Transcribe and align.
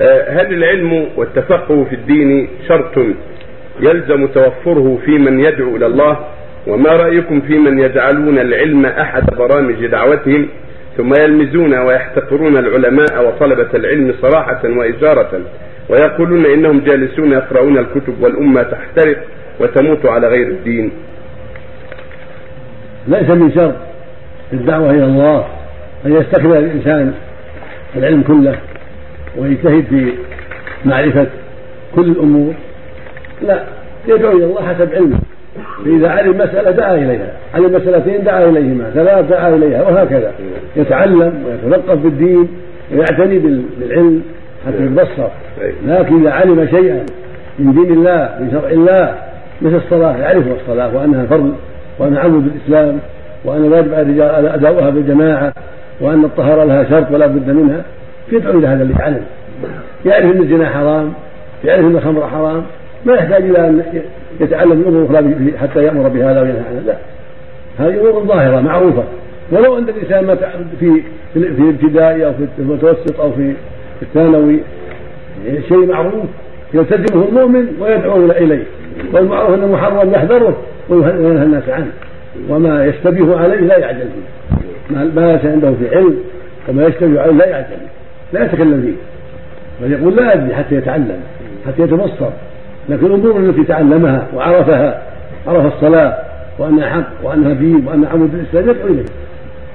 آه، 0.00 0.30
هل 0.30 0.54
العلم 0.54 1.06
والتفقه 1.16 1.84
في 1.84 1.94
الدين 1.94 2.48
شرط 2.68 2.98
يلزم 3.80 4.26
توفره 4.26 4.98
في 5.04 5.10
من 5.10 5.40
يدعو 5.40 5.76
إلى 5.76 5.86
الله؟ 5.86 6.18
وما 6.66 6.90
رأيكم 6.90 7.40
في 7.40 7.58
من 7.58 7.78
يجعلون 7.78 8.38
العلم 8.38 8.86
أحد 8.86 9.22
برامج 9.38 9.86
دعوتهم؟ 9.86 10.48
ثم 10.96 11.12
يلمزون 11.22 11.78
ويحتقرون 11.78 12.56
العلماء 12.56 13.26
وطلبة 13.28 13.68
العلم 13.74 14.14
صراحة 14.22 14.60
وإجارة 14.64 15.40
ويقولون 15.88 16.46
إنهم 16.46 16.80
جالسون 16.80 17.32
يقرؤون 17.32 17.78
الكتب 17.78 18.22
والأمة 18.22 18.62
تحترق 18.62 19.16
وتموت 19.60 20.06
على 20.06 20.28
غير 20.28 20.48
الدين. 20.48 20.92
ليس 23.08 23.30
من 23.30 23.52
شرط 23.54 23.74
الدعوة 24.52 24.90
إلى 24.90 25.04
الله 25.04 25.46
أن 26.06 26.16
يستكمل 26.16 26.56
الإنسان 26.56 27.14
العلم 27.96 28.22
كله. 28.22 28.58
ويجتهد 29.38 29.84
في 29.84 30.12
معرفة 30.84 31.26
كل 31.96 32.10
الأمور 32.10 32.54
لا 33.42 33.62
يدعو 34.08 34.36
إلى 34.36 34.44
الله 34.44 34.62
حسب 34.62 34.94
علمه. 34.94 35.18
فإذا 35.84 36.08
علم 36.08 36.36
مسألة 36.38 36.70
دعا 36.70 36.94
إليها 36.94 37.32
علم 37.54 37.74
مسألتين 37.74 38.24
دعا 38.24 38.44
إليهما 38.44 38.90
ثلاث 38.94 39.28
دعا 39.28 39.48
إليها 39.48 39.82
وهكذا. 39.82 40.32
يتعلم 40.76 41.44
ويتثقف 41.46 41.98
بالدين 41.98 42.48
ويعتني 42.92 43.38
بالعلم 43.80 44.22
حتى 44.66 44.84
يتبصر. 44.84 45.28
لكن 45.86 46.20
إذا 46.20 46.30
علم 46.30 46.66
شيئا 46.70 47.06
من 47.58 47.72
دين 47.72 47.92
الله 47.92 48.30
من 48.40 48.48
شرع 48.52 48.70
الله 48.70 49.14
مثل 49.62 49.76
الصلاة 49.76 50.16
يعرف 50.16 50.44
الصلاة 50.60 50.96
وأنها 50.96 51.26
فرض 51.26 51.54
وأنها 51.98 52.20
عمود 52.20 52.46
الإسلام 52.46 52.98
وأن 53.44 53.72
واجب 53.72 53.94
على 53.94 54.02
الرجال 54.02 54.46
أداؤها 54.46 54.90
بالجماعة 54.90 55.52
وأن 56.00 56.24
الطهارة 56.24 56.64
لها 56.64 56.84
شرط 56.84 57.10
ولا 57.10 57.26
بد 57.26 57.50
منها. 57.50 57.84
يدعو 58.32 58.58
إلى 58.58 58.66
هذا 58.66 58.82
اللي 58.82 58.94
يعلم 58.98 59.24
يعرف 60.06 60.24
أن 60.24 60.42
الزنا 60.42 60.68
حرام 60.68 61.12
يعرف 61.64 61.84
أن 61.84 61.96
الخمر 61.96 62.26
حرام 62.26 62.62
ما 63.04 63.14
يحتاج 63.14 63.42
إلى 63.42 63.58
أن 63.68 64.02
يتعلم 64.40 64.72
الأمور 64.72 65.02
الأخرى 65.02 65.58
حتى 65.58 65.84
يأمر 65.84 66.08
بهذا 66.08 66.42
وينهى 66.42 66.62
عنه 66.70 66.80
لا. 66.86 66.96
هذه 67.78 68.00
أمور 68.00 68.24
ظاهرة 68.24 68.60
معروفة. 68.60 69.04
ولو 69.52 69.78
أن 69.78 69.88
الإنسان 69.88 70.26
ما 70.26 70.36
في 70.80 71.02
في 71.34 71.38
الابتدائي 71.38 72.26
أو 72.26 72.32
في 72.32 72.46
المتوسط 72.58 73.20
أو 73.20 73.32
في 73.32 73.52
الثانوي 74.02 74.60
شيء 75.68 75.86
معروف 75.86 76.24
يلتزمه 76.74 77.28
المؤمن 77.28 77.68
ويدعو 77.80 78.30
إليه. 78.30 78.64
والمعروف 79.12 79.54
أنه 79.54 79.66
محرم 79.66 80.12
يحذره 80.12 80.56
وينهى 80.88 81.42
الناس 81.42 81.68
عنه. 81.68 81.90
وما 82.48 82.86
يشتبه 82.86 83.38
عليه 83.38 83.60
لا 83.60 83.78
يعجل 83.78 83.98
فيه 83.98 84.96
ما 85.14 85.32
ليس 85.32 85.44
عنده 85.44 85.72
في 85.72 85.96
علم 85.96 86.16
وما 86.68 86.86
يشتبه 86.86 87.20
عليه 87.20 87.32
لا 87.32 87.46
يعجل 87.46 87.76
لا 88.32 88.44
يتكلم 88.44 88.82
فيه. 88.82 88.94
بل 89.86 89.92
يقول 89.92 90.16
لا 90.16 90.34
أدري 90.34 90.54
حتى 90.54 90.74
يتعلم 90.74 91.20
حتى 91.66 91.82
يتبصر. 91.82 92.30
لكن 92.88 93.06
الأمور 93.06 93.40
التي 93.40 93.64
تعلمها 93.64 94.26
وعرفها 94.34 95.02
عرف 95.46 95.74
الصلاة 95.74 96.16
وأنها 96.58 96.88
حق 96.88 97.06
وأنها 97.22 97.52
دين 97.52 97.86
وانها 97.86 98.08
عمود 98.08 98.34
الإسلام 98.34 98.70
يدعو 98.70 98.86
إليه. 98.86 99.04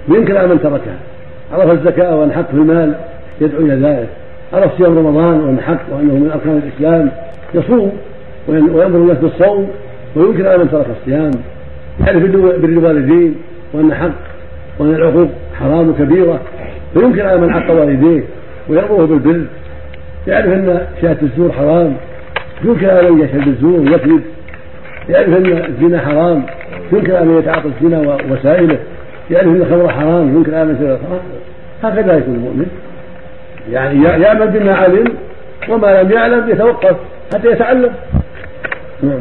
وينكر 0.09 0.37
على 0.37 0.47
من 0.47 0.59
تركها؟ 0.61 0.97
عرف 1.53 1.71
الزكاة 1.71 2.15
وأن 2.15 2.31
حق 2.31 2.51
في 2.51 2.57
المال 2.57 2.93
يدعو 3.41 3.61
إلى 3.61 3.75
ذلك. 3.87 4.09
عرف 4.53 4.77
صيام 4.77 4.97
رمضان 4.97 5.39
وأن 5.39 5.59
حق 5.59 5.81
وأنه 5.91 6.13
من 6.13 6.31
أركان 6.31 6.61
الإسلام. 6.63 7.11
يصوم 7.53 7.91
ويامر 8.47 8.97
الناس 8.97 9.17
بالصوم 9.17 9.67
وينكر 10.15 10.47
على 10.47 10.57
من 10.57 10.71
ترك 10.71 10.85
الصيام. 10.99 11.31
يعرف 12.07 12.23
بر 12.35 12.65
الوالدين 12.65 13.35
وأن 13.73 13.93
حق 13.93 14.11
وأن 14.79 14.95
العقوق 14.95 15.29
حرام 15.59 15.93
كبيره 15.93 16.39
فينكر 16.93 17.27
على 17.27 17.41
من 17.41 17.49
عق 17.49 17.71
والديه 17.71 18.23
ويامره 18.69 19.05
بالبر 19.05 19.45
يعرف 20.27 20.45
أن 20.45 20.87
شهاده 21.01 21.21
الزور 21.21 21.51
حرام. 21.51 21.97
ينكر 22.63 23.11
من 23.11 23.21
يشهد 23.21 23.47
الزور 23.47 23.79
ويكذب 23.79 24.21
يعرف 25.09 25.27
أن 25.27 25.45
الزنا 25.45 25.99
حرام. 25.99 26.45
ينكر 26.93 27.23
من 27.23 27.37
يتعاطى 27.39 27.67
الزنا 27.67 27.99
ووسائله 27.99 28.77
يعرف 29.31 29.47
أن 29.47 29.61
الخمر 29.61 29.89
حرام. 29.89 30.37
ينكر 30.37 30.55
على 30.55 30.65
من 30.65 30.75
يشرب 30.75 30.89
الخمر. 30.89 31.19
هكذا 31.83 32.17
يكون 32.17 32.35
المؤمن. 32.35 32.65
يعني 33.71 34.03
يعمل 34.03 34.47
بما 34.47 34.75
علم 34.75 35.13
وما 35.69 36.03
لم 36.03 36.11
يعلم 36.11 36.49
يتوقف 36.49 36.95
حتى 37.33 37.51
يتعلم. 37.51 37.91
نعم. 39.03 39.19